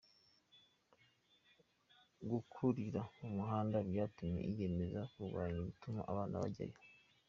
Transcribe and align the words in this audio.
Gukurira 2.29 3.01
ku 3.13 3.23
muhanda 3.35 3.77
byatumye 3.89 4.41
yiyemeza 4.47 5.01
kurwanya 5.11 5.57
ibituma 5.61 6.01
abana 6.11 6.35
bajyayo. 6.43 6.77